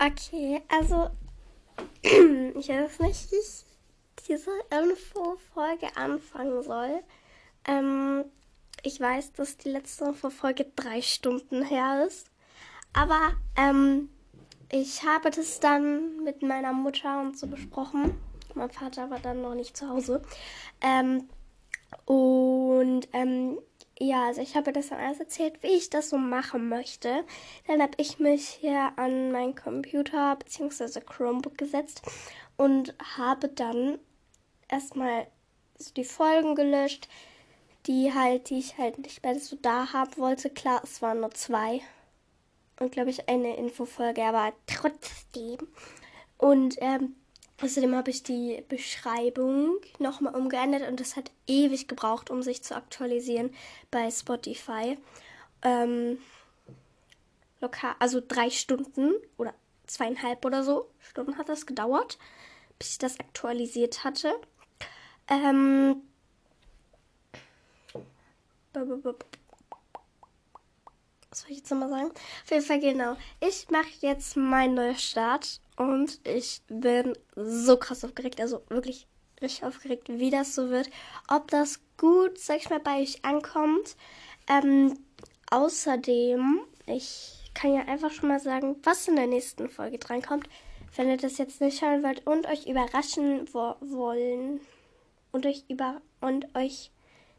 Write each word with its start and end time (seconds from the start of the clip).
Okay, 0.00 0.62
also 0.68 1.10
ich 2.02 2.68
weiß 2.68 3.00
nicht, 3.00 3.32
wie 3.32 3.36
ich 3.36 3.64
diese 4.28 4.52
Info-Folge 4.70 5.88
anfangen 5.96 6.62
soll. 6.62 7.02
Ähm, 7.66 8.24
ich 8.82 9.00
weiß, 9.00 9.32
dass 9.32 9.56
die 9.56 9.70
letzte 9.70 10.04
Info-Folge 10.04 10.66
drei 10.76 11.02
Stunden 11.02 11.64
her 11.64 12.04
ist. 12.06 12.30
Aber 12.92 13.32
ähm, 13.56 14.08
ich 14.70 15.02
habe 15.02 15.30
das 15.30 15.58
dann 15.58 16.22
mit 16.22 16.42
meiner 16.42 16.72
Mutter 16.72 17.20
und 17.20 17.36
so 17.36 17.48
besprochen. 17.48 18.14
Mein 18.54 18.70
Vater 18.70 19.10
war 19.10 19.18
dann 19.18 19.42
noch 19.42 19.54
nicht 19.54 19.76
zu 19.76 19.88
Hause. 19.88 20.22
Ähm, 20.80 21.28
und 22.04 23.08
ähm, 23.12 23.58
ja, 24.00 24.26
also 24.26 24.40
ich 24.40 24.54
habe 24.54 24.72
das 24.72 24.88
dann 24.88 25.00
alles 25.00 25.18
erzählt, 25.18 25.62
wie 25.62 25.68
ich 25.68 25.90
das 25.90 26.10
so 26.10 26.18
machen 26.18 26.68
möchte. 26.68 27.24
Dann 27.66 27.82
habe 27.82 27.92
ich 27.96 28.18
mich 28.18 28.48
hier 28.48 28.92
an 28.96 29.32
meinen 29.32 29.54
Computer 29.54 30.36
bzw. 30.36 31.00
Chromebook 31.00 31.58
gesetzt 31.58 32.02
und 32.56 32.94
habe 33.16 33.48
dann 33.48 33.98
erstmal 34.68 35.26
so 35.78 35.92
die 35.94 36.04
Folgen 36.04 36.54
gelöscht, 36.54 37.08
die 37.86 38.12
halt, 38.14 38.50
die 38.50 38.58
ich 38.58 38.78
halt 38.78 38.98
nicht 38.98 39.22
mehr 39.22 39.38
so 39.38 39.56
da 39.56 39.92
haben 39.92 40.16
wollte. 40.18 40.50
Klar, 40.50 40.80
es 40.84 41.02
waren 41.02 41.20
nur 41.20 41.30
zwei. 41.32 41.80
Und 42.78 42.92
glaube 42.92 43.10
ich 43.10 43.28
eine 43.28 43.56
Infofolge, 43.56 44.22
aber 44.22 44.52
trotzdem. 44.66 45.58
Und 46.36 46.76
ähm, 46.80 47.16
Außerdem 47.60 47.96
habe 47.96 48.10
ich 48.10 48.22
die 48.22 48.64
Beschreibung 48.68 49.78
nochmal 49.98 50.34
umgeändert 50.34 50.88
und 50.88 51.00
das 51.00 51.16
hat 51.16 51.32
ewig 51.48 51.88
gebraucht, 51.88 52.30
um 52.30 52.42
sich 52.42 52.62
zu 52.62 52.76
aktualisieren 52.76 53.52
bei 53.90 54.10
Spotify. 54.10 54.96
Ähm, 55.62 56.18
lokal, 57.60 57.96
also 57.98 58.22
drei 58.26 58.50
Stunden 58.50 59.14
oder 59.38 59.54
zweieinhalb 59.86 60.44
oder 60.44 60.62
so 60.62 60.88
Stunden 61.00 61.36
hat 61.36 61.48
das 61.48 61.66
gedauert, 61.66 62.18
bis 62.78 62.92
ich 62.92 62.98
das 62.98 63.18
aktualisiert 63.18 64.04
hatte. 64.04 64.32
Ähm, 65.26 66.02
was 68.72 68.86
soll 71.40 71.50
ich 71.50 71.58
jetzt 71.58 71.70
nochmal 71.72 71.88
sagen? 71.88 72.10
Auf 72.10 72.50
jeden 72.50 72.64
Fall 72.64 72.78
genau. 72.78 73.16
Ich 73.40 73.68
mache 73.68 73.88
jetzt 74.00 74.36
meinen 74.36 74.74
Neustart 74.74 75.60
und 75.78 76.20
ich 76.26 76.60
bin 76.68 77.12
so 77.36 77.76
krass 77.76 78.04
aufgeregt, 78.04 78.40
also 78.40 78.62
wirklich 78.68 79.06
richtig 79.40 79.64
aufgeregt, 79.64 80.08
wie 80.08 80.30
das 80.30 80.54
so 80.54 80.70
wird. 80.70 80.90
Ob 81.28 81.48
das 81.52 81.80
gut, 81.96 82.36
sag 82.36 82.56
ich 82.56 82.68
mal, 82.68 82.80
bei 82.80 83.00
euch 83.00 83.24
ankommt. 83.24 83.96
Ähm, 84.48 84.98
außerdem, 85.50 86.60
ich 86.86 87.50
kann 87.54 87.74
ja 87.74 87.82
einfach 87.82 88.10
schon 88.10 88.28
mal 88.28 88.40
sagen, 88.40 88.76
was 88.82 89.06
in 89.06 89.14
der 89.14 89.28
nächsten 89.28 89.68
Folge 89.68 89.98
drankommt. 89.98 90.48
Wenn 90.96 91.10
ihr 91.10 91.16
das 91.16 91.38
jetzt 91.38 91.60
nicht 91.60 91.80
hören 91.80 92.02
wollt 92.02 92.26
und 92.26 92.46
euch 92.46 92.66
überraschen 92.66 93.48
wo 93.52 93.76
wollen 93.80 94.60
und 95.30 95.46
euch 95.46 95.64
über 95.68 96.00
und 96.20 96.56
euch 96.56 96.90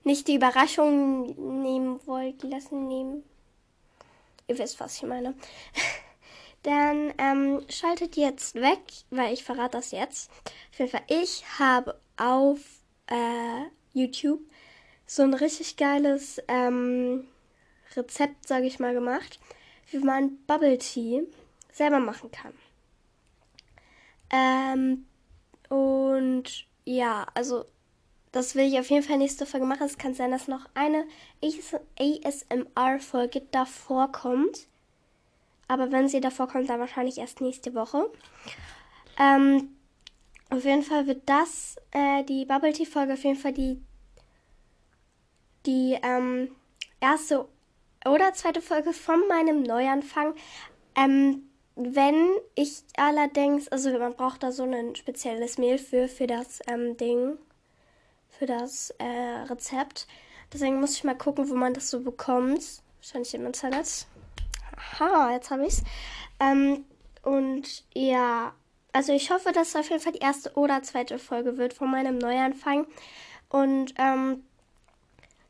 nicht 0.05 0.29
die 0.29 0.35
Überraschung 0.35 1.61
nehmen 1.61 1.99
wollt, 2.05 2.41
lassen 2.43 2.87
nehmen. 2.87 3.23
Ihr 4.47 4.57
wisst, 4.57 4.79
was 4.79 4.95
ich 4.95 5.03
meine. 5.03 5.35
dann 6.63 7.13
ähm, 7.17 7.61
schaltet 7.69 8.15
jetzt 8.15 8.55
weg, 8.55 8.81
weil 9.09 9.33
ich 9.33 9.43
verrate 9.43 9.77
das 9.77 9.91
jetzt. 9.91 10.29
Auf 10.71 10.79
jeden 10.79 10.91
Fall, 10.91 11.03
ich 11.07 11.43
habe 11.59 11.99
auf 12.17 12.59
äh, 13.07 13.63
YouTube 13.93 14.41
so 15.05 15.23
ein 15.23 15.33
richtig 15.33 15.77
geiles 15.77 16.41
ähm, 16.47 17.27
Rezept, 17.95 18.47
sage 18.47 18.67
ich 18.67 18.79
mal, 18.79 18.93
gemacht, 18.93 19.39
wie 19.91 19.99
man 19.99 20.37
Bubble 20.45 20.77
Tea 20.77 21.23
selber 21.71 21.99
machen 21.99 22.29
kann. 22.31 22.53
Ähm, 24.31 25.05
und 25.69 26.67
ja, 26.85 27.25
also 27.33 27.65
das 28.31 28.55
will 28.55 28.67
ich 28.67 28.79
auf 28.79 28.89
jeden 28.89 29.03
Fall 29.03 29.17
nächste 29.17 29.45
Folge 29.45 29.65
machen. 29.65 29.85
Es 29.85 29.97
kann 29.97 30.13
sein, 30.13 30.31
dass 30.31 30.47
noch 30.47 30.67
eine 30.75 31.05
ASMR-Folge 31.99 33.41
davor 33.51 34.11
kommt. 34.11 34.67
Aber 35.69 35.91
wenn 35.91 36.09
sie 36.09 36.19
davor 36.19 36.47
kommt, 36.47 36.69
dann 36.69 36.79
wahrscheinlich 36.79 37.19
erst 37.19 37.39
nächste 37.39 37.73
Woche. 37.75 38.11
Ähm, 39.17 39.75
auf 40.49 40.65
jeden 40.65 40.83
Fall 40.83 41.05
wird 41.05 41.21
das, 41.29 41.77
äh, 41.91 42.23
die 42.23 42.43
Bubble 42.45 42.73
Tea 42.73 42.85
Folge, 42.85 43.13
auf 43.13 43.23
jeden 43.23 43.37
Fall 43.37 43.53
die, 43.53 43.79
die 45.67 45.97
ähm, 46.01 46.55
erste 46.99 47.47
oder 48.03 48.33
zweite 48.33 48.61
Folge 48.61 48.93
von 48.93 49.27
meinem 49.27 49.61
Neuanfang. 49.61 50.33
Ähm, 50.95 51.43
wenn 51.75 52.29
ich 52.55 52.83
allerdings, 52.97 53.67
also 53.67 53.91
man 53.97 54.15
braucht 54.15 54.41
da 54.41 54.51
so 54.51 54.63
ein 54.63 54.95
spezielles 54.95 55.59
Mehl 55.59 55.77
für, 55.77 56.07
für 56.07 56.25
das 56.25 56.61
ähm, 56.67 56.97
Ding, 56.97 57.37
für 58.27 58.47
das 58.47 58.89
äh, 58.97 59.43
Rezept. 59.49 60.07
Deswegen 60.51 60.79
muss 60.79 60.95
ich 60.95 61.03
mal 61.03 61.17
gucken, 61.17 61.47
wo 61.47 61.53
man 61.53 61.75
das 61.75 61.91
so 61.91 62.01
bekommt. 62.01 62.81
Wahrscheinlich 62.97 63.35
im 63.35 63.45
Internet. 63.45 64.07
Aha, 64.79 65.31
jetzt 65.33 65.51
habe 65.51 65.65
ich's. 65.65 65.83
Ähm, 66.39 66.85
und 67.23 67.83
ja, 67.93 68.53
also 68.93 69.13
ich 69.13 69.29
hoffe, 69.29 69.51
dass 69.51 69.69
es 69.69 69.75
auf 69.75 69.89
jeden 69.89 70.01
Fall 70.01 70.13
die 70.13 70.19
erste 70.19 70.53
oder 70.53 70.81
zweite 70.83 71.19
Folge 71.19 71.57
wird 71.57 71.73
von 71.73 71.91
meinem 71.91 72.17
Neuanfang. 72.17 72.87
Und 73.49 73.93
ähm, 73.97 74.43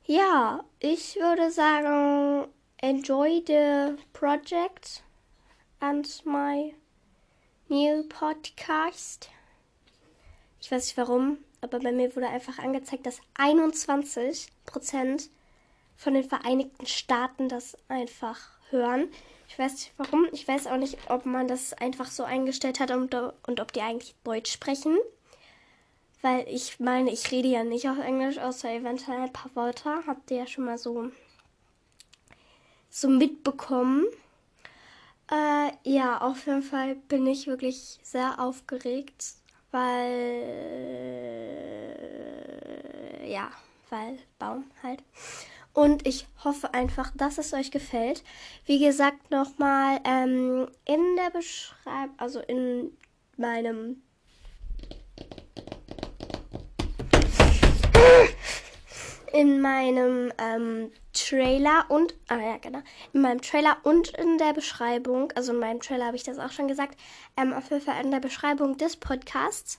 ja, 0.05 0.63
ich 0.79 1.15
würde 1.17 1.51
sagen, 1.51 2.47
enjoy 2.77 3.43
the 3.45 4.01
project 4.13 5.03
and 5.79 6.25
my 6.25 6.73
new 7.67 8.03
podcast. 8.07 9.29
Ich 10.61 10.71
weiß 10.71 10.85
nicht 10.87 10.97
warum, 10.97 11.37
aber 11.61 11.79
bei 11.79 11.91
mir 11.91 12.15
wurde 12.15 12.27
einfach 12.27 12.59
angezeigt, 12.59 13.05
dass 13.05 13.21
21% 13.37 15.29
von 15.95 16.13
den 16.13 16.23
Vereinigten 16.23 16.85
Staaten 16.85 17.49
das 17.49 17.77
einfach 17.87 18.58
hören. 18.69 19.09
Ich 19.47 19.57
weiß 19.57 19.73
nicht 19.73 19.93
warum. 19.97 20.27
Ich 20.31 20.47
weiß 20.47 20.67
auch 20.67 20.77
nicht, 20.77 20.97
ob 21.09 21.25
man 21.25 21.47
das 21.47 21.73
einfach 21.73 22.11
so 22.11 22.23
eingestellt 22.23 22.79
hat 22.79 22.91
und, 22.91 23.13
und 23.47 23.59
ob 23.59 23.73
die 23.73 23.81
eigentlich 23.81 24.15
Deutsch 24.23 24.51
sprechen. 24.51 24.97
Weil 26.21 26.45
ich 26.47 26.79
meine, 26.79 27.11
ich 27.11 27.31
rede 27.31 27.47
ja 27.47 27.63
nicht 27.63 27.89
auf 27.89 27.97
Englisch, 27.97 28.37
außer 28.37 28.71
eventuell 28.71 29.21
ein 29.21 29.33
paar 29.33 29.55
Wörter. 29.55 30.03
Habt 30.05 30.29
ihr 30.31 30.37
ja 30.37 30.47
schon 30.47 30.65
mal 30.65 30.77
so, 30.77 31.11
so 32.89 33.07
mitbekommen. 33.09 34.05
Äh, 35.31 35.71
ja, 35.83 36.21
auf 36.21 36.45
jeden 36.45 36.63
Fall 36.63 36.95
bin 36.95 37.25
ich 37.25 37.47
wirklich 37.47 37.99
sehr 38.03 38.39
aufgeregt, 38.39 39.33
weil. 39.71 40.43
Ja, 43.25 43.51
weil 43.89 44.17
Baum 44.39 44.65
halt. 44.83 45.03
Und 45.73 46.05
ich 46.07 46.27
hoffe 46.43 46.73
einfach, 46.73 47.11
dass 47.15 47.37
es 47.37 47.53
euch 47.53 47.71
gefällt. 47.71 48.23
Wie 48.65 48.79
gesagt, 48.79 49.31
nochmal 49.31 49.99
ähm, 50.03 50.67
in 50.85 51.15
der 51.15 51.29
Beschreibung, 51.31 52.15
also 52.17 52.39
in 52.39 52.91
meinem 53.37 54.01
in 59.31 59.61
meinem 59.61 60.31
ähm, 60.39 60.91
Trailer 61.13 61.85
und 61.89 62.15
ah 62.29 62.37
ja 62.37 62.57
genau 62.57 62.81
in 63.13 63.21
meinem 63.21 63.41
Trailer 63.41 63.77
und 63.83 64.09
in 64.17 64.37
der 64.37 64.53
Beschreibung 64.53 65.31
also 65.35 65.53
in 65.53 65.59
meinem 65.59 65.81
Trailer 65.81 66.07
habe 66.07 66.15
ich 66.15 66.23
das 66.23 66.39
auch 66.39 66.51
schon 66.51 66.67
gesagt 66.67 66.99
ähm, 67.37 67.53
auf 67.53 67.69
jeden 67.69 67.83
Fall 67.83 68.03
in 68.03 68.11
der 68.11 68.19
Beschreibung 68.19 68.77
des 68.77 68.97
Podcasts 68.97 69.77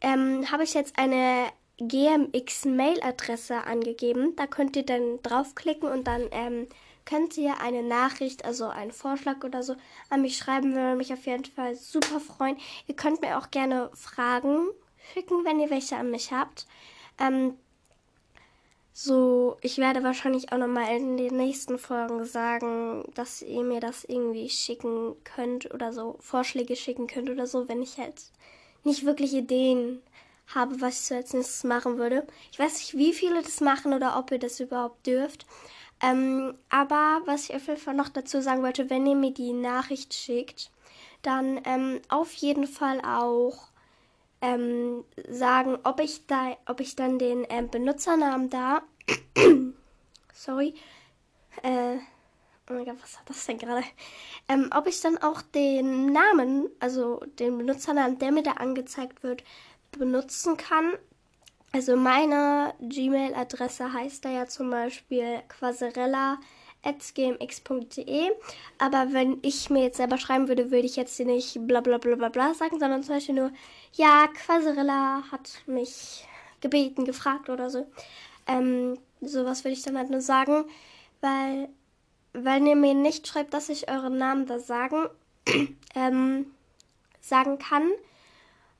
ähm, 0.00 0.50
habe 0.50 0.64
ich 0.64 0.74
jetzt 0.74 0.98
eine 0.98 1.46
GMX-Mail-Adresse 1.78 3.64
angegeben. 3.64 4.36
Da 4.36 4.46
könnt 4.46 4.76
ihr 4.76 4.84
dann 4.84 5.20
draufklicken 5.22 5.88
und 5.88 6.06
dann 6.06 6.28
ähm, 6.30 6.66
könnt 7.04 7.36
ihr 7.36 7.60
eine 7.60 7.82
Nachricht, 7.82 8.44
also 8.44 8.66
einen 8.66 8.92
Vorschlag 8.92 9.44
oder 9.44 9.62
so, 9.62 9.76
an 10.10 10.22
mich 10.22 10.36
schreiben. 10.36 10.74
Würde 10.74 10.96
mich 10.96 11.12
auf 11.12 11.26
jeden 11.26 11.44
Fall 11.44 11.74
super 11.74 12.20
freuen. 12.20 12.56
Ihr 12.86 12.96
könnt 12.96 13.20
mir 13.20 13.38
auch 13.38 13.50
gerne 13.50 13.90
Fragen 13.94 14.68
schicken, 15.12 15.44
wenn 15.44 15.60
ihr 15.60 15.70
welche 15.70 15.96
an 15.96 16.10
mich 16.10 16.32
habt. 16.32 16.66
Ähm, 17.18 17.56
so, 18.96 19.56
ich 19.60 19.78
werde 19.78 20.04
wahrscheinlich 20.04 20.52
auch 20.52 20.58
nochmal 20.58 20.96
in 20.96 21.16
den 21.16 21.36
nächsten 21.36 21.78
Folgen 21.78 22.24
sagen, 22.24 23.02
dass 23.14 23.42
ihr 23.42 23.64
mir 23.64 23.80
das 23.80 24.04
irgendwie 24.04 24.48
schicken 24.48 25.16
könnt 25.24 25.74
oder 25.74 25.92
so, 25.92 26.16
Vorschläge 26.20 26.76
schicken 26.76 27.08
könnt 27.08 27.28
oder 27.28 27.48
so, 27.48 27.68
wenn 27.68 27.82
ich 27.82 27.98
halt 27.98 28.22
nicht 28.84 29.04
wirklich 29.04 29.34
Ideen 29.34 30.00
habe, 30.48 30.80
was 30.80 31.10
ich 31.10 31.16
als 31.16 31.32
nächstes 31.32 31.64
machen 31.64 31.98
würde. 31.98 32.26
Ich 32.52 32.58
weiß 32.58 32.74
nicht, 32.74 32.96
wie 32.96 33.12
viele 33.12 33.42
das 33.42 33.60
machen 33.60 33.92
oder 33.92 34.18
ob 34.18 34.30
ihr 34.30 34.38
das 34.38 34.60
überhaupt 34.60 35.06
dürft. 35.06 35.46
Ähm, 36.02 36.54
aber 36.68 37.22
was 37.24 37.48
ich 37.48 37.54
auf 37.54 37.66
jeden 37.66 37.80
Fall 37.80 37.94
noch 37.94 38.08
dazu 38.08 38.40
sagen 38.40 38.62
wollte, 38.62 38.90
wenn 38.90 39.06
ihr 39.06 39.14
mir 39.14 39.32
die 39.32 39.52
Nachricht 39.52 40.12
schickt, 40.12 40.70
dann 41.22 41.60
ähm, 41.64 42.00
auf 42.08 42.32
jeden 42.34 42.66
Fall 42.66 43.00
auch 43.00 43.68
ähm, 44.42 45.04
sagen, 45.28 45.78
ob 45.84 46.00
ich 46.00 46.26
da, 46.26 46.56
ob 46.66 46.80
ich 46.80 46.96
dann 46.96 47.18
den 47.18 47.46
ähm, 47.48 47.70
Benutzernamen 47.70 48.50
da, 48.50 48.82
sorry, 50.34 50.74
äh, 51.62 51.96
oh 52.68 52.74
mein 52.74 52.84
Gott, 52.84 52.96
was 53.00 53.18
hat 53.18 53.30
das 53.30 53.46
denn 53.46 53.58
gerade? 53.58 53.84
Ähm, 54.48 54.70
ob 54.74 54.86
ich 54.86 55.00
dann 55.00 55.16
auch 55.18 55.40
den 55.40 56.12
Namen, 56.12 56.68
also 56.80 57.20
den 57.38 57.56
Benutzernamen, 57.56 58.18
der 58.18 58.32
mir 58.32 58.42
da 58.42 58.52
angezeigt 58.52 59.22
wird, 59.22 59.42
benutzen 59.98 60.56
kann. 60.56 60.92
Also 61.72 61.96
meine 61.96 62.72
Gmail-Adresse 62.80 63.92
heißt 63.92 64.24
da 64.24 64.30
ja 64.30 64.46
zum 64.46 64.70
Beispiel 64.70 65.42
quasarella.gmx.de. 65.48 68.30
Aber 68.78 69.12
wenn 69.12 69.38
ich 69.42 69.70
mir 69.70 69.82
jetzt 69.82 69.96
selber 69.96 70.18
schreiben 70.18 70.46
würde, 70.46 70.70
würde 70.70 70.86
ich 70.86 70.94
jetzt 70.94 71.18
nicht 71.18 71.66
bla 71.66 71.80
bla 71.80 71.98
bla 71.98 72.14
bla 72.14 72.28
bla 72.28 72.54
sagen, 72.54 72.78
sondern 72.78 73.02
zum 73.02 73.16
Beispiel 73.16 73.34
nur, 73.34 73.50
ja, 73.94 74.28
Quasarella 74.28 75.24
hat 75.32 75.64
mich 75.66 76.28
gebeten, 76.60 77.04
gefragt 77.04 77.50
oder 77.50 77.70
so. 77.70 77.88
Ähm, 78.46 78.96
sowas 79.20 79.64
würde 79.64 79.74
ich 79.74 79.82
dann 79.82 79.98
halt 79.98 80.10
nur 80.10 80.20
sagen, 80.20 80.66
weil 81.20 81.70
wenn 82.34 82.66
ihr 82.66 82.76
mir 82.76 82.94
nicht 82.94 83.26
schreibt, 83.26 83.54
dass 83.54 83.68
ich 83.68 83.88
euren 83.88 84.18
Namen 84.18 84.46
da 84.46 84.58
sagen, 84.58 85.06
ähm, 85.94 86.46
sagen 87.20 87.58
kann, 87.58 87.88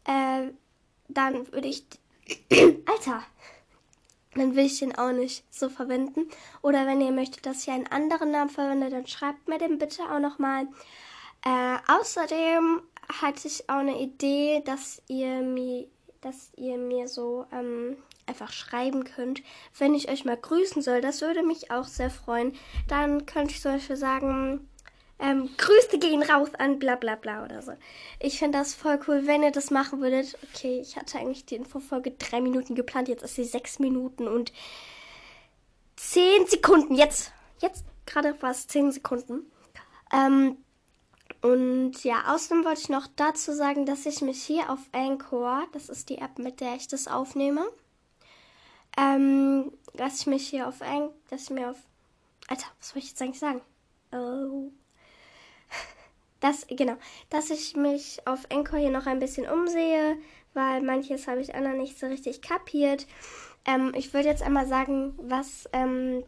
äh, 0.07 0.51
dann 1.09 1.51
würde 1.53 1.69
ich, 1.69 1.85
Alter, 2.87 3.23
dann 4.35 4.57
will 4.57 4.67
ich 4.67 4.79
den 4.79 4.97
auch 4.97 5.13
nicht 5.13 5.45
so 5.51 5.69
verwenden. 5.69 6.29
Oder 6.63 6.87
wenn 6.87 7.01
ihr 7.01 7.13
möchtet, 7.13 7.47
dass 7.47 7.63
ich 7.63 7.71
einen 7.71 7.87
anderen 7.87 8.31
Namen 8.31 8.51
verwende, 8.51 8.91
dann 8.91 9.07
schreibt 9.07 9.49
mir 9.49 9.59
den 9.59 9.79
bitte 9.79 10.03
auch 10.05 10.21
nochmal. 10.21 10.67
Äh, 11.45 11.77
außerdem 11.89 12.83
hatte 13.21 13.49
ich 13.49 13.69
auch 13.69 13.77
eine 13.77 14.01
Idee, 14.01 14.63
dass 14.65 15.03
ihr 15.09 15.43
mir, 15.43 15.87
dass 16.21 16.51
ihr 16.57 16.79
mir 16.79 17.07
so 17.07 17.47
ähm, 17.53 17.97
einfach 18.27 18.53
schreiben 18.53 19.05
könnt, 19.05 19.43
wenn 19.79 19.95
ich 19.95 20.11
euch 20.11 20.25
mal 20.25 20.37
grüßen 20.37 20.83
soll. 20.83 21.01
Das 21.01 21.21
würde 21.21 21.43
mich 21.43 21.71
auch 21.71 21.85
sehr 21.85 22.11
freuen. 22.11 22.55
Dann 22.89 23.27
könnte 23.27 23.53
ich 23.53 23.61
zum 23.61 23.73
Beispiel 23.73 23.97
sagen, 23.97 24.69
ähm, 25.19 25.49
Grüße 25.57 25.99
gehen 25.99 26.23
raus 26.23 26.51
an 26.59 26.79
bla 26.79 26.97
bla 26.97 27.15
bla 27.15 27.45
oder 27.45 27.63
so. 27.63 27.73
Ich 28.21 28.39
finde 28.39 28.59
das 28.59 28.75
voll 28.75 28.99
cool, 29.07 29.27
wenn 29.27 29.43
ihr 29.43 29.53
das 29.53 29.71
machen 29.71 30.01
würdet. 30.01 30.37
Okay, 30.43 30.81
ich 30.81 30.97
hatte 30.97 31.19
eigentlich 31.19 31.45
die 31.47 31.57
Infofolge 31.57 32.13
drei 32.13 32.41
Minuten 32.41 32.75
geplant, 32.75 33.09
jetzt 33.09 33.23
ist 33.23 33.37
sie 33.37 33.45
sechs 33.45 33.79
Minuten 33.79 34.27
und 34.27 34.53
zehn 35.97 36.47
Sekunden. 36.47 36.95
Jetzt, 36.95 37.33
jetzt 37.61 37.85
gerade 38.07 38.41
war 38.43 38.51
es 38.51 38.67
zehn 38.67 38.91
Sekunden. 38.91 39.51
Ähm, 40.13 40.57
und 41.43 42.03
ja, 42.05 42.35
außerdem 42.35 42.65
wollte 42.65 42.81
ich 42.81 42.89
noch 42.89 43.07
dazu 43.17 43.53
sagen, 43.53 43.87
dass 43.87 44.07
ich 44.07 44.23
mich 44.23 44.43
hier 44.43 44.71
auf 44.71 44.81
Anchor, 44.93 45.65
das 45.73 45.89
ist 45.89 46.09
die 46.09 46.19
App, 46.19 46.39
mit 46.39 46.61
der 46.61 46.75
ich 46.75 46.89
das 46.89 47.07
aufnehme, 47.07 47.67
ähm, 48.97 49.73
dass 49.95 50.21
ich 50.21 50.27
mich 50.27 50.49
hier 50.49 50.67
auf 50.67 50.83
ein, 50.83 51.11
dass 51.31 51.45
ich 51.45 51.51
mir 51.51 51.71
auf, 51.71 51.77
Alter, 52.49 52.67
was 52.79 52.91
soll 52.91 52.99
ich 52.99 53.11
jetzt 53.11 53.23
eigentlich 53.23 53.39
sagen? 53.39 53.61
Oh. 54.13 54.71
Das, 56.45 56.67
genau, 56.69 56.97
dass 57.31 57.49
ich 57.49 57.75
mich 57.75 58.21
auf 58.27 58.41
Encore 58.51 58.79
hier 58.79 58.91
noch 58.91 59.07
ein 59.07 59.19
bisschen 59.19 59.49
umsehe, 59.49 60.19
weil 60.53 60.83
manches 60.83 61.27
habe 61.27 61.41
ich 61.41 61.55
Anna 61.55 61.73
nicht 61.73 61.99
so 61.99 62.05
richtig 62.05 62.43
kapiert. 62.43 63.07
Ähm, 63.65 63.95
ich 63.97 64.13
würde 64.13 64.29
jetzt 64.29 64.43
einmal 64.43 64.67
sagen, 64.67 65.15
was, 65.17 65.67
ähm, 65.73 66.23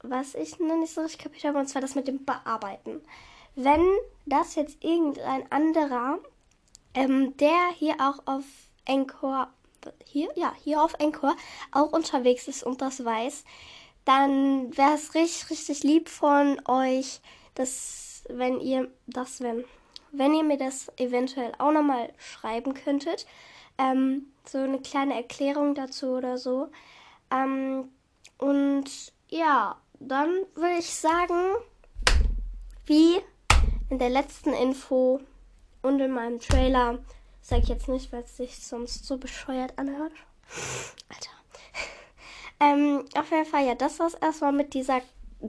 was 0.00 0.36
ich 0.36 0.60
noch 0.60 0.78
nicht 0.78 0.94
so 0.94 1.00
richtig 1.00 1.24
kapiert 1.24 1.42
habe, 1.42 1.58
und 1.58 1.66
zwar 1.66 1.82
das 1.82 1.96
mit 1.96 2.06
dem 2.06 2.24
Bearbeiten. 2.24 3.00
Wenn 3.56 3.84
das 4.26 4.54
jetzt 4.54 4.84
irgendein 4.84 5.50
anderer, 5.50 6.20
ähm, 6.94 7.36
der 7.38 7.70
hier 7.74 7.96
auch 7.98 8.20
auf 8.26 8.44
Encore 8.84 9.48
hier, 10.04 10.28
ja, 10.36 10.54
hier 10.62 10.80
auf 10.80 10.94
Encore 11.00 11.34
auch 11.72 11.90
unterwegs 11.90 12.46
ist 12.46 12.62
und 12.62 12.80
das 12.80 13.04
weiß, 13.04 13.42
dann 14.04 14.76
wäre 14.76 14.94
es 14.94 15.14
richtig, 15.14 15.50
richtig 15.50 15.82
lieb 15.82 16.08
von 16.08 16.60
euch, 16.68 17.20
dass, 17.56 18.05
wenn 18.28 18.60
ihr 18.60 18.88
das, 19.06 19.40
wenn, 19.40 19.64
wenn 20.12 20.34
ihr 20.34 20.44
mir 20.44 20.58
das 20.58 20.90
eventuell 20.96 21.52
auch 21.58 21.72
nochmal 21.72 22.12
schreiben 22.18 22.74
könntet, 22.74 23.26
ähm, 23.78 24.26
so 24.44 24.58
eine 24.58 24.80
kleine 24.80 25.14
Erklärung 25.14 25.74
dazu 25.74 26.08
oder 26.08 26.38
so. 26.38 26.68
Ähm, 27.30 27.88
und 28.38 29.12
ja, 29.28 29.76
dann 29.98 30.30
würde 30.54 30.78
ich 30.78 30.90
sagen, 30.90 31.56
wie 32.84 33.16
in 33.90 33.98
der 33.98 34.10
letzten 34.10 34.52
Info 34.52 35.20
und 35.82 36.00
in 36.00 36.12
meinem 36.12 36.40
Trailer 36.40 36.98
Sag 37.48 37.62
ich 37.62 37.68
jetzt 37.68 37.86
nicht, 37.86 38.12
weil 38.12 38.24
es 38.24 38.36
sich 38.36 38.58
sonst 38.58 39.06
so 39.06 39.18
bescheuert 39.18 39.78
anhört. 39.78 40.10
Alter. 41.08 41.30
ähm, 42.60 43.04
auf 43.14 43.30
jeden 43.30 43.44
Fall, 43.44 43.64
ja, 43.64 43.76
das 43.76 44.00
war's 44.00 44.14
erstmal 44.14 44.50
mit 44.50 44.74
dieser 44.74 45.00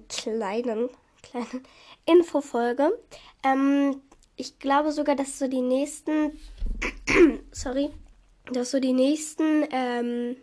kleinen, 0.08 0.92
kleinen 1.24 1.66
Infofolge. 2.08 2.98
Ähm, 3.44 4.02
ich 4.36 4.60
glaube 4.60 4.92
sogar, 4.92 5.16
dass 5.16 5.40
so 5.40 5.48
die 5.48 5.62
nächsten, 5.62 6.40
sorry, 7.52 7.90
dass 8.52 8.72
so 8.72 8.80
die 8.80 8.94
nächsten 8.94 9.66
ähm, 9.72 10.38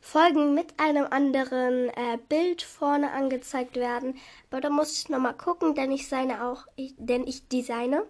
Folgen 0.00 0.54
mit 0.54 0.78
einem 0.78 1.06
anderen 1.10 1.88
äh, 1.88 2.18
Bild 2.28 2.62
vorne 2.62 3.10
angezeigt 3.10 3.76
werden. 3.76 4.16
Aber 4.50 4.60
da 4.60 4.70
muss 4.70 4.96
ich 4.96 5.08
nochmal 5.08 5.36
gucken, 5.36 5.74
denn 5.74 5.90
ich 5.90 6.08
seine 6.08 6.44
auch, 6.44 6.66
ich, 6.76 6.94
denn 6.96 7.26
ich 7.26 7.48
designe 7.48 8.04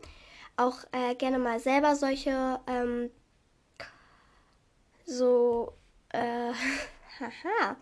auch 0.56 0.79
äh, 0.93 1.15
gerne 1.15 1.38
mal 1.38 1.61
selber 1.61 1.97
solche 1.97 2.61
ähm, 2.67 3.11
so 5.05 5.73
äh, 6.11 6.53
haha 7.21 7.77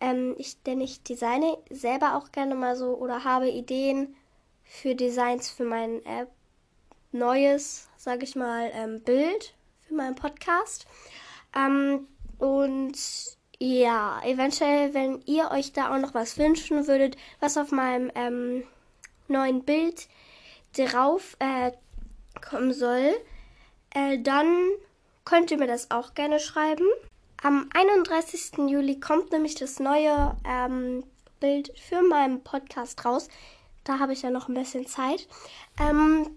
ähm, 0.00 0.34
ich 0.38 0.62
denn 0.62 0.80
ich 0.80 1.02
designe 1.02 1.58
selber 1.70 2.16
auch 2.16 2.32
gerne 2.32 2.54
mal 2.54 2.76
so 2.76 2.96
oder 2.96 3.24
habe 3.24 3.48
Ideen 3.48 4.16
für 4.64 4.94
Designs 4.94 5.50
für 5.50 5.64
mein 5.64 6.04
äh, 6.06 6.26
neues 7.12 7.88
sage 7.96 8.24
ich 8.24 8.36
mal 8.36 8.70
ähm, 8.74 9.00
Bild 9.00 9.54
für 9.86 9.94
meinen 9.94 10.14
Podcast 10.14 10.86
ähm, 11.54 12.06
und 12.38 12.96
ja, 13.62 14.22
eventuell, 14.24 14.94
wenn 14.94 15.20
ihr 15.26 15.50
euch 15.50 15.72
da 15.72 15.94
auch 15.94 16.00
noch 16.00 16.14
was 16.14 16.38
wünschen 16.38 16.86
würdet, 16.86 17.16
was 17.40 17.58
auf 17.58 17.72
meinem 17.72 18.10
ähm, 18.14 18.62
neuen 19.28 19.64
Bild 19.64 20.08
drauf 20.74 21.36
äh, 21.40 21.72
kommen 22.40 22.72
soll, 22.72 23.14
äh, 23.94 24.18
dann 24.18 24.70
könnt 25.26 25.50
ihr 25.50 25.58
mir 25.58 25.66
das 25.66 25.90
auch 25.90 26.14
gerne 26.14 26.40
schreiben. 26.40 26.86
Am 27.42 27.70
31. 27.72 28.68
Juli 28.68 29.00
kommt 29.00 29.32
nämlich 29.32 29.54
das 29.54 29.80
neue 29.80 30.36
ähm, 30.44 31.04
Bild 31.40 31.72
für 31.78 32.02
meinen 32.02 32.44
Podcast 32.44 33.02
raus. 33.06 33.28
Da 33.82 33.98
habe 33.98 34.12
ich 34.12 34.22
ja 34.22 34.30
noch 34.30 34.48
ein 34.48 34.54
bisschen 34.54 34.86
Zeit. 34.86 35.26
Ähm, 35.80 36.36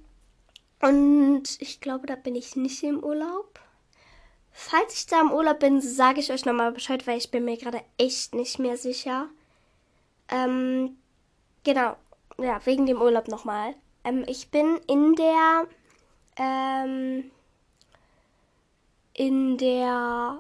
und 0.81 1.43
ich 1.59 1.81
glaube, 1.81 2.07
da 2.07 2.15
bin 2.15 2.35
ich 2.35 2.55
nicht 2.55 2.81
im 2.83 3.03
Urlaub. 3.03 3.59
Falls 4.53 4.93
ich 4.93 5.05
da 5.07 5.19
im 5.19 5.31
Urlaub 5.31 5.59
bin, 5.59 5.81
sage 5.81 6.21
ich 6.21 6.31
euch 6.31 6.45
nochmal 6.45 6.71
Bescheid, 6.71 7.05
weil 7.05 7.17
ich 7.17 7.31
bin 7.31 7.43
mir 7.43 7.57
gerade 7.57 7.81
echt 7.97 8.33
nicht 8.33 8.59
mehr 8.59 8.77
sicher. 8.77 9.27
Ähm, 10.29 10.95
genau. 11.65 11.97
Ja, 12.37 12.65
wegen 12.65 12.85
dem 12.85 13.01
Urlaub 13.01 13.27
nochmal. 13.27 13.75
Ähm, 14.05 14.23
ich 14.27 14.51
bin 14.51 14.77
in 14.87 15.15
der 15.15 15.67
ähm, 16.37 17.29
in 19.13 19.57
der 19.57 20.39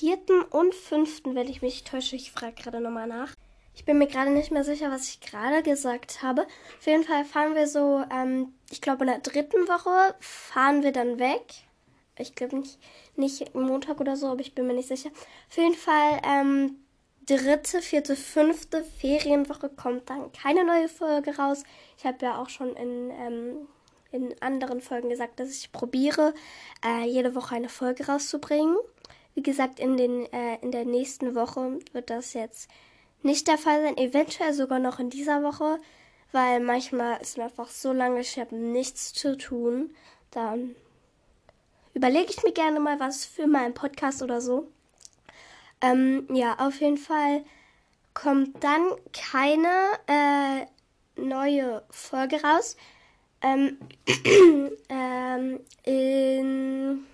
vierten 0.00 0.40
und 0.44 0.74
fünften, 0.74 1.34
wenn 1.34 1.46
ich 1.46 1.60
mich 1.60 1.84
täusche, 1.84 2.16
ich 2.16 2.32
frage 2.32 2.54
gerade 2.54 2.80
nochmal 2.80 3.06
nach. 3.06 3.34
Ich 3.74 3.84
bin 3.84 3.98
mir 3.98 4.06
gerade 4.06 4.30
nicht 4.30 4.50
mehr 4.50 4.64
sicher, 4.64 4.90
was 4.90 5.08
ich 5.08 5.20
gerade 5.20 5.62
gesagt 5.62 6.22
habe. 6.22 6.46
Auf 6.78 6.86
jeden 6.86 7.04
Fall 7.04 7.26
fahren 7.26 7.54
wir 7.54 7.66
so, 7.66 8.02
ähm, 8.10 8.54
ich 8.70 8.80
glaube 8.80 9.04
in 9.04 9.10
der 9.10 9.18
dritten 9.18 9.68
Woche 9.68 10.14
fahren 10.18 10.82
wir 10.82 10.92
dann 10.92 11.18
weg. 11.18 11.42
Ich 12.18 12.34
glaube 12.34 12.56
nicht, 12.56 12.78
nicht 13.16 13.54
Montag 13.54 14.00
oder 14.00 14.16
so, 14.16 14.28
aber 14.28 14.40
ich 14.40 14.54
bin 14.54 14.66
mir 14.66 14.72
nicht 14.72 14.88
sicher. 14.88 15.10
Auf 15.50 15.56
jeden 15.58 15.74
Fall, 15.74 16.20
ähm, 16.26 16.76
dritte, 17.26 17.82
vierte, 17.82 18.16
fünfte 18.16 18.82
Ferienwoche 18.84 19.68
kommt 19.68 20.08
dann 20.08 20.32
keine 20.32 20.64
neue 20.64 20.88
Folge 20.88 21.36
raus. 21.36 21.62
Ich 21.98 22.06
habe 22.06 22.24
ja 22.24 22.38
auch 22.38 22.48
schon 22.48 22.74
in 22.74 23.10
ähm, 23.10 23.68
in 24.12 24.34
anderen 24.40 24.80
Folgen 24.80 25.08
gesagt, 25.08 25.40
dass 25.40 25.50
ich 25.50 25.72
probiere, 25.72 26.34
äh, 26.84 27.06
jede 27.06 27.34
Woche 27.34 27.54
eine 27.54 27.68
Folge 27.68 28.06
rauszubringen. 28.06 28.76
Wie 29.34 29.42
gesagt, 29.42 29.80
in, 29.80 29.96
den, 29.96 30.26
äh, 30.32 30.58
in 30.60 30.72
der 30.72 30.84
nächsten 30.84 31.34
Woche 31.34 31.78
wird 31.92 32.10
das 32.10 32.34
jetzt 32.34 32.68
nicht 33.22 33.48
der 33.48 33.58
Fall 33.58 33.82
sein, 33.82 33.96
eventuell 33.96 34.52
sogar 34.52 34.78
noch 34.78 34.98
in 34.98 35.10
dieser 35.10 35.42
Woche, 35.42 35.78
weil 36.32 36.60
manchmal 36.60 37.20
ist 37.20 37.36
mir 37.36 37.44
einfach 37.44 37.68
so 37.68 37.92
lange, 37.92 38.20
ich 38.20 38.38
habe 38.38 38.54
nichts 38.56 39.12
zu 39.12 39.36
tun. 39.36 39.94
Dann 40.30 40.74
überlege 41.94 42.30
ich 42.30 42.42
mir 42.42 42.52
gerne 42.52 42.80
mal 42.80 42.98
was 43.00 43.24
für 43.24 43.46
meinen 43.46 43.74
Podcast 43.74 44.22
oder 44.22 44.40
so. 44.40 44.68
Ähm, 45.80 46.26
ja, 46.32 46.56
auf 46.58 46.80
jeden 46.80 46.98
Fall 46.98 47.44
kommt 48.14 48.62
dann 48.62 48.82
keine 49.12 49.68
äh, 50.06 51.20
neue 51.20 51.82
Folge 51.90 52.42
raus. 52.42 52.76
Ähm, 53.42 53.78
ähm, 54.88 55.60
in, 55.84 57.06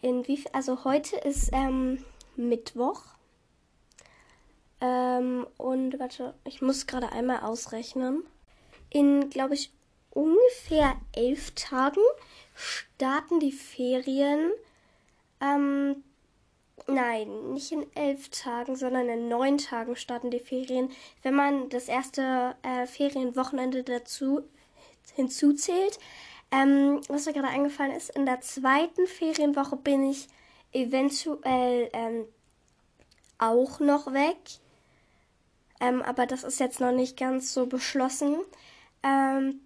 in 0.00 0.26
wie 0.26 0.36
viel, 0.36 0.50
also 0.52 0.84
heute 0.84 1.16
ist 1.16 1.50
ähm, 1.52 2.04
Mittwoch. 2.36 3.02
Ähm, 4.80 5.46
und 5.56 5.98
warte, 5.98 6.34
ich 6.44 6.62
muss 6.62 6.86
gerade 6.86 7.10
einmal 7.12 7.40
ausrechnen. 7.40 8.22
In, 8.90 9.28
glaube 9.28 9.54
ich, 9.54 9.72
ungefähr 10.10 10.96
elf 11.12 11.52
Tagen 11.54 12.00
starten 12.54 13.40
die 13.40 13.52
Ferien. 13.52 14.52
Ähm, 15.40 16.04
nein, 16.86 17.52
nicht 17.52 17.72
in 17.72 17.86
elf 17.94 18.28
Tagen, 18.30 18.76
sondern 18.76 19.08
in 19.08 19.28
neun 19.28 19.58
Tagen 19.58 19.96
starten 19.96 20.30
die 20.30 20.40
Ferien. 20.40 20.90
Wenn 21.22 21.34
man 21.34 21.68
das 21.70 21.88
erste 21.88 22.54
äh, 22.62 22.86
Ferienwochenende 22.86 23.82
dazu 23.82 24.42
hinzuzählt. 25.14 25.98
Ähm, 26.50 27.00
was 27.08 27.26
mir 27.26 27.34
gerade 27.34 27.48
eingefallen 27.48 27.92
ist, 27.92 28.10
in 28.10 28.24
der 28.24 28.40
zweiten 28.40 29.06
Ferienwoche 29.06 29.76
bin 29.76 30.10
ich 30.10 30.28
eventuell 30.72 31.90
ähm, 31.92 32.24
auch 33.38 33.80
noch 33.80 34.12
weg. 34.12 34.36
Ähm, 35.80 36.02
aber 36.02 36.26
das 36.26 36.44
ist 36.44 36.60
jetzt 36.60 36.80
noch 36.80 36.92
nicht 36.92 37.16
ganz 37.16 37.52
so 37.52 37.66
beschlossen. 37.66 38.36
Ähm, 39.02 39.60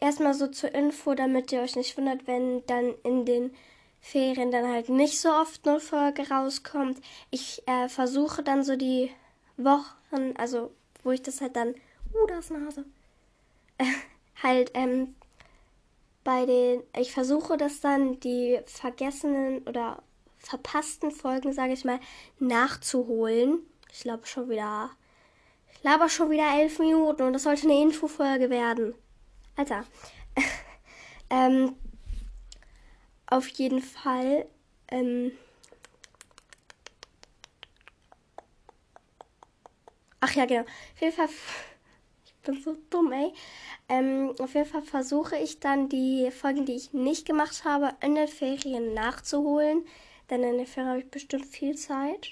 erstmal 0.00 0.34
so 0.34 0.46
zur 0.46 0.74
Info, 0.74 1.14
damit 1.14 1.52
ihr 1.52 1.60
euch 1.60 1.76
nicht 1.76 1.96
wundert, 1.98 2.26
wenn 2.26 2.64
dann 2.66 2.94
in 3.02 3.24
den 3.24 3.52
Ferien 4.00 4.50
dann 4.50 4.66
halt 4.66 4.88
nicht 4.88 5.20
so 5.20 5.30
oft 5.30 5.66
eine 5.66 5.80
Folge 5.80 6.30
rauskommt. 6.30 7.00
Ich 7.30 7.62
äh, 7.66 7.88
versuche 7.88 8.42
dann 8.42 8.62
so 8.62 8.76
die 8.76 9.10
Wochen, 9.56 10.34
also 10.36 10.70
wo 11.02 11.10
ich 11.10 11.22
das 11.22 11.40
halt 11.40 11.56
dann, 11.56 11.70
uh, 12.14 12.26
da 12.28 12.38
ist 12.38 12.50
Nase, 12.50 12.84
äh, 13.78 13.84
halt 14.42 14.70
ähm, 14.74 15.14
bei 16.28 16.44
den, 16.44 16.82
ich 16.94 17.10
versuche 17.10 17.56
das 17.56 17.80
dann 17.80 18.20
die 18.20 18.60
vergessenen 18.66 19.66
oder 19.66 20.02
verpassten 20.38 21.10
Folgen, 21.10 21.54
sage 21.54 21.72
ich 21.72 21.86
mal, 21.86 22.00
nachzuholen. 22.38 23.60
Ich 23.90 24.00
glaube 24.00 24.26
schon 24.26 24.50
wieder, 24.50 24.90
ich 25.72 25.80
glaube 25.80 26.10
schon 26.10 26.28
wieder 26.28 26.44
elf 26.60 26.80
Minuten 26.80 27.22
und 27.22 27.32
das 27.32 27.44
sollte 27.44 27.62
eine 27.62 27.80
Infofolge 27.80 28.50
werden. 28.50 28.94
Alter. 29.56 29.86
ähm, 31.30 31.74
auf 33.24 33.48
jeden 33.48 33.80
Fall. 33.80 34.46
Ähm, 34.88 35.32
ach 40.20 40.34
ja, 40.34 40.44
genau. 40.44 40.60
Auf 40.60 41.00
jeden 41.00 41.16
Fall. 41.16 41.28
Bin 42.48 42.62
so 42.62 42.78
dumm, 42.88 43.12
ey. 43.12 43.30
Ähm, 43.90 44.34
auf 44.38 44.54
jeden 44.54 44.66
Fall 44.66 44.80
versuche 44.80 45.36
ich 45.36 45.60
dann 45.60 45.90
die 45.90 46.30
Folgen, 46.30 46.64
die 46.64 46.76
ich 46.76 46.94
nicht 46.94 47.26
gemacht 47.26 47.66
habe, 47.66 47.94
in 48.00 48.14
den 48.14 48.26
Ferien 48.26 48.94
nachzuholen. 48.94 49.84
Denn 50.30 50.42
in 50.42 50.56
den 50.56 50.66
Ferien 50.66 50.88
habe 50.88 51.00
ich 51.00 51.10
bestimmt 51.10 51.44
viel 51.44 51.76
Zeit. 51.76 52.30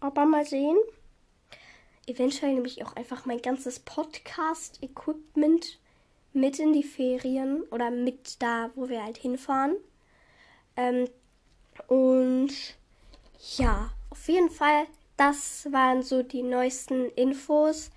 Aber 0.00 0.26
mal 0.26 0.44
sehen. 0.44 0.76
Eventuell 2.08 2.54
nehme 2.54 2.66
ich 2.66 2.84
auch 2.84 2.96
einfach 2.96 3.24
mein 3.24 3.40
ganzes 3.40 3.78
Podcast-Equipment 3.78 5.78
mit 6.32 6.58
in 6.58 6.72
die 6.72 6.82
Ferien 6.82 7.62
oder 7.70 7.92
mit 7.92 8.42
da, 8.42 8.72
wo 8.74 8.88
wir 8.88 9.04
halt 9.04 9.18
hinfahren. 9.18 9.76
Ähm, 10.76 11.08
und 11.86 12.52
ja, 13.58 13.92
auf 14.10 14.26
jeden 14.26 14.50
Fall, 14.50 14.88
das 15.16 15.68
waren 15.70 16.02
so 16.02 16.24
die 16.24 16.42
neuesten 16.42 17.10
Infos. 17.10 17.92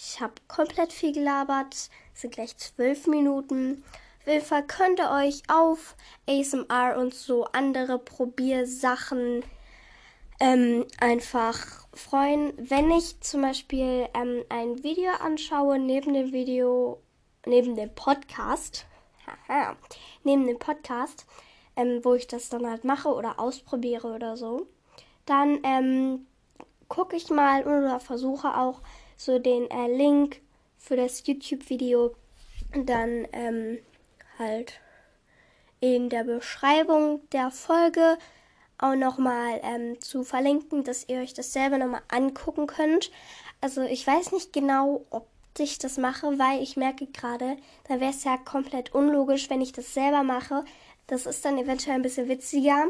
Ich 0.00 0.20
habe 0.20 0.34
komplett 0.46 0.92
viel 0.92 1.12
gelabert. 1.12 1.74
Es 2.14 2.20
sind 2.20 2.32
gleich 2.32 2.56
zwölf 2.56 3.06
Minuten. 3.08 3.82
Auf 4.20 4.26
jeden 4.28 4.44
Fall 4.44 4.64
könnt 4.64 5.00
ihr 5.00 5.10
euch 5.10 5.42
auf 5.48 5.96
ASMR 6.28 6.96
und 6.98 7.14
so 7.14 7.46
andere 7.46 7.98
Probiersachen 7.98 9.42
ähm, 10.38 10.86
einfach 11.00 11.86
freuen. 11.94 12.52
Wenn 12.56 12.92
ich 12.92 13.20
zum 13.20 13.42
Beispiel 13.42 14.08
ähm, 14.14 14.44
ein 14.48 14.84
Video 14.84 15.10
anschaue, 15.20 15.80
neben 15.80 16.14
dem 16.14 16.32
Video 16.32 17.02
neben 17.44 17.74
dem 17.74 17.92
Podcast, 17.94 18.86
neben 20.22 20.46
dem 20.46 20.58
Podcast, 20.58 21.26
ähm, 21.76 22.04
wo 22.04 22.14
ich 22.14 22.28
das 22.28 22.48
dann 22.50 22.68
halt 22.68 22.84
mache 22.84 23.08
oder 23.08 23.40
ausprobiere 23.40 24.14
oder 24.14 24.36
so, 24.36 24.68
dann 25.26 25.58
ähm, 25.64 26.26
gucke 26.88 27.16
ich 27.16 27.30
mal 27.30 27.62
oder 27.62 27.98
versuche 28.00 28.56
auch 28.56 28.80
so 29.18 29.38
den 29.38 29.70
äh, 29.70 29.94
Link 29.94 30.40
für 30.78 30.96
das 30.96 31.26
YouTube-Video 31.26 32.14
dann 32.72 33.26
ähm, 33.32 33.78
halt 34.38 34.80
in 35.80 36.08
der 36.08 36.24
Beschreibung 36.24 37.20
der 37.30 37.50
Folge 37.50 38.16
auch 38.78 38.94
nochmal 38.94 39.60
ähm, 39.62 40.00
zu 40.00 40.22
verlinken, 40.22 40.84
dass 40.84 41.08
ihr 41.08 41.18
euch 41.18 41.34
das 41.34 41.52
selber 41.52 41.78
nochmal 41.78 42.02
angucken 42.08 42.66
könnt. 42.66 43.10
Also 43.60 43.82
ich 43.82 44.06
weiß 44.06 44.32
nicht 44.32 44.52
genau, 44.52 45.04
ob 45.10 45.26
ich 45.58 45.78
das 45.78 45.98
mache, 45.98 46.38
weil 46.38 46.62
ich 46.62 46.76
merke 46.76 47.06
gerade, 47.08 47.56
da 47.88 47.98
wäre 47.98 48.12
es 48.12 48.22
ja 48.22 48.36
komplett 48.36 48.94
unlogisch, 48.94 49.50
wenn 49.50 49.60
ich 49.60 49.72
das 49.72 49.92
selber 49.92 50.22
mache. 50.22 50.64
Das 51.08 51.26
ist 51.26 51.44
dann 51.44 51.58
eventuell 51.58 51.96
ein 51.96 52.02
bisschen 52.02 52.28
witziger. 52.28 52.86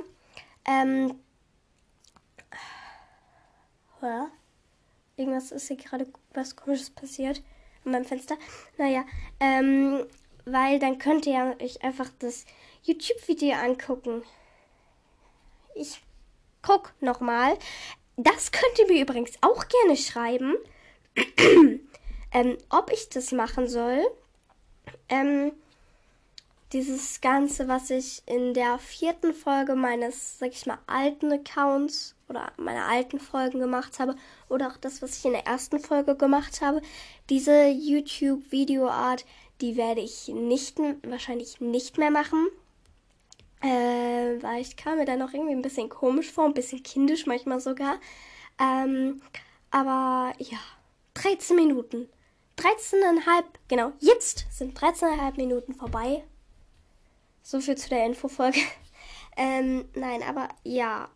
Ähm, 0.67 1.19
ja. 4.03 4.31
Irgendwas 5.19 5.53
ist 5.53 5.67
hier 5.67 5.77
gerade 5.77 6.07
was 6.33 6.57
komisches 6.57 6.91
passiert 6.91 7.43
an 7.85 7.93
meinem 7.93 8.05
Fenster. 8.05 8.37
Naja, 8.79 9.05
ähm, 9.41 10.07
weil 10.45 10.79
dann 10.79 10.99
könnt 10.99 11.27
ihr 11.27 11.57
euch 11.61 11.83
einfach 11.83 12.09
das 12.21 12.47
YouTube-Video 12.85 13.55
angucken. 13.57 14.23
Ich 15.75 16.01
guck 16.63 16.95
nochmal. 17.01 17.59
Das 18.17 18.53
könnt 18.53 18.79
ihr 18.79 18.87
mir 18.87 19.03
übrigens 19.03 19.33
auch 19.43 19.67
gerne 19.69 19.97
schreiben 19.97 20.57
ähm, 22.33 22.59
ob 22.71 22.93
ich 22.93 23.09
das 23.09 23.33
machen 23.33 23.69
soll. 23.69 24.05
Ähm, 25.09 25.53
dieses 26.73 27.21
Ganze, 27.21 27.69
was 27.69 27.91
ich 27.91 28.23
in 28.27 28.55
der 28.55 28.79
vierten 28.79 29.33
Folge 29.33 29.75
meines, 29.75 30.39
sag 30.39 30.51
ich 30.51 30.67
mal, 30.67 30.79
alten 30.87 31.33
Accounts 31.33 32.15
oder 32.29 32.53
meiner 32.57 32.87
alten 32.87 33.19
Folgen 33.21 33.59
gemacht 33.61 33.99
habe 33.99 34.17
oder 34.49 34.69
auch 34.69 34.77
das, 34.77 35.03
was 35.03 35.17
ich 35.19 35.25
in 35.25 35.33
der 35.33 35.47
ersten 35.47 35.81
Folge 35.81 36.15
gemacht 36.15 36.61
habe, 36.61 36.83
diese 37.31 37.69
YouTube-Videoart, 37.69 39.25
die 39.61 39.77
werde 39.77 40.01
ich 40.01 40.29
nicht, 40.29 40.79
wahrscheinlich 41.03 41.61
nicht 41.61 41.99
mehr 41.99 42.11
machen. 42.11 42.49
Äh, 43.61 44.41
weil 44.41 44.61
ich 44.61 44.77
kam 44.77 44.99
mir 44.99 45.05
dann 45.05 45.21
auch 45.21 45.33
irgendwie 45.33 45.55
ein 45.55 45.63
bisschen 45.63 45.89
komisch 45.89 46.31
vor, 46.31 46.45
ein 46.45 46.55
bisschen 46.55 46.83
kindisch 46.83 47.27
manchmal 47.27 47.59
sogar. 47.59 47.99
Ähm, 48.61 49.21
aber 49.71 50.33
ja, 50.39 50.59
13 51.15 51.57
Minuten. 51.57 52.09
13,5, 52.57 53.45
genau, 53.69 53.93
jetzt 54.01 54.47
sind 54.51 54.79
13,5 54.79 55.37
Minuten 55.37 55.75
vorbei. 55.75 56.25
So 57.43 57.61
viel 57.61 57.77
zu 57.77 57.89
der 57.89 58.07
Infofolge. 58.07 58.61
Ähm, 59.41 59.89
nein, 59.95 60.25
aber 60.25 60.49
ja. 60.65 61.09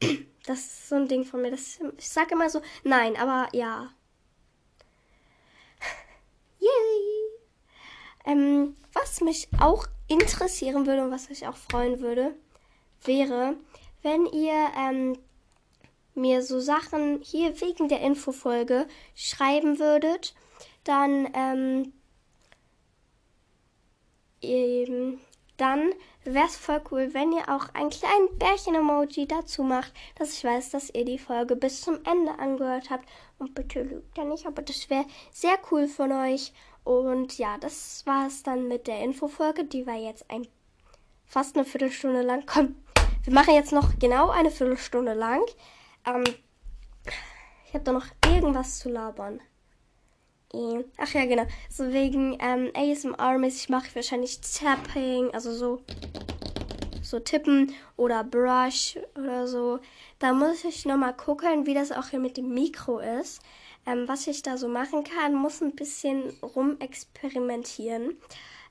Das 0.46 0.58
ist 0.58 0.88
so 0.88 0.96
ein 0.96 1.08
Ding 1.08 1.24
von 1.24 1.42
mir. 1.42 1.50
Das, 1.50 1.78
ich 1.96 2.08
sage 2.08 2.34
immer 2.34 2.50
so, 2.50 2.60
nein, 2.84 3.16
aber 3.16 3.48
ja. 3.52 3.90
Yay! 6.58 6.68
Ähm, 8.24 8.76
was 8.92 9.20
mich 9.20 9.48
auch 9.58 9.86
interessieren 10.08 10.86
würde 10.86 11.04
und 11.04 11.10
was 11.10 11.28
mich 11.28 11.46
auch 11.46 11.56
freuen 11.56 12.00
würde, 12.00 12.34
wäre, 13.04 13.56
wenn 14.02 14.26
ihr 14.26 14.70
ähm, 14.76 15.18
mir 16.14 16.42
so 16.42 16.60
Sachen 16.60 17.20
hier 17.22 17.60
wegen 17.60 17.88
der 17.88 18.00
Infofolge 18.00 18.86
schreiben 19.14 19.78
würdet 19.78 20.34
dann, 20.84 21.28
ähm, 21.34 21.92
eben, 24.40 25.20
dann 25.56 25.92
wäre 26.24 26.46
es 26.46 26.56
voll 26.56 26.80
cool, 26.90 27.12
wenn 27.12 27.32
ihr 27.32 27.48
auch 27.48 27.68
ein 27.74 27.90
kleines 27.90 28.30
Bärchen-Emoji 28.38 29.26
dazu 29.26 29.62
macht, 29.62 29.92
dass 30.16 30.32
ich 30.32 30.44
weiß, 30.44 30.70
dass 30.70 30.90
ihr 30.90 31.04
die 31.04 31.18
Folge 31.18 31.56
bis 31.56 31.80
zum 31.80 32.04
Ende 32.04 32.38
angehört 32.38 32.90
habt. 32.90 33.08
Und 33.38 33.54
bitte 33.54 33.82
lügt 33.82 34.16
ja 34.16 34.24
nicht, 34.24 34.46
aber 34.46 34.62
das 34.62 34.88
wäre 34.88 35.04
sehr 35.32 35.58
cool 35.70 35.88
von 35.88 36.12
euch. 36.12 36.52
Und 36.84 37.38
ja, 37.38 37.58
das 37.58 38.04
war 38.06 38.26
es 38.26 38.42
dann 38.42 38.68
mit 38.68 38.86
der 38.86 39.00
Infofolge. 39.02 39.64
Die 39.64 39.86
war 39.86 39.96
jetzt 39.96 40.30
ein 40.30 40.46
fast 41.24 41.56
eine 41.56 41.64
Viertelstunde 41.64 42.22
lang. 42.22 42.44
Komm, 42.46 42.76
wir 43.24 43.32
machen 43.32 43.54
jetzt 43.54 43.72
noch 43.72 43.98
genau 43.98 44.30
eine 44.30 44.50
Viertelstunde 44.50 45.14
lang. 45.14 45.42
Ähm, 46.06 46.24
ich 47.66 47.74
habe 47.74 47.84
da 47.84 47.92
noch 47.92 48.06
irgendwas 48.26 48.78
zu 48.78 48.90
labern. 48.90 49.40
Ach 50.98 51.14
ja, 51.14 51.24
genau. 51.24 51.46
So 51.70 51.92
wegen 51.92 52.36
ähm, 52.40 52.70
ASMR-mäßig 52.74 53.70
mache 53.70 53.86
ich 53.88 53.96
wahrscheinlich 53.96 54.40
Tapping, 54.40 55.30
also 55.32 55.52
so, 55.52 55.80
so 57.02 57.18
tippen 57.20 57.72
oder 57.96 58.22
Brush 58.22 58.98
oder 59.16 59.46
so. 59.46 59.78
Da 60.18 60.32
muss 60.32 60.64
ich 60.64 60.84
nochmal 60.84 61.16
gucken, 61.16 61.66
wie 61.66 61.74
das 61.74 61.90
auch 61.90 62.08
hier 62.08 62.20
mit 62.20 62.36
dem 62.36 62.52
Mikro 62.52 62.98
ist. 62.98 63.40
Ähm, 63.86 64.06
was 64.06 64.26
ich 64.26 64.42
da 64.42 64.56
so 64.56 64.68
machen 64.68 65.04
kann, 65.04 65.34
muss 65.34 65.62
ein 65.62 65.74
bisschen 65.74 66.30
rumexperimentieren. 66.42 68.16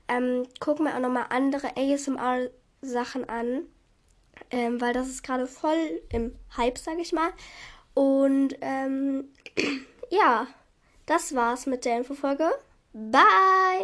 Ähm, 0.08 0.44
guck 0.60 0.80
mir 0.80 0.94
auch 0.94 1.00
nochmal 1.00 1.26
andere 1.30 1.76
ASMR-Sachen 1.76 3.28
an, 3.28 3.62
ähm, 4.50 4.80
weil 4.80 4.94
das 4.94 5.08
ist 5.08 5.22
gerade 5.22 5.46
voll 5.46 6.00
im 6.10 6.34
Hype, 6.56 6.78
sag 6.78 6.98
ich 6.98 7.12
mal. 7.12 7.30
Und 7.94 8.56
ähm, 8.62 9.28
ja, 10.10 10.46
das 11.06 11.34
war's 11.34 11.66
mit 11.66 11.84
der 11.84 11.98
Infofolge. 11.98 12.50
Bye! 12.92 13.80